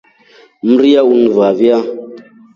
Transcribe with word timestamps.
Mria 0.71 1.03
ulingivavia. 1.09 1.77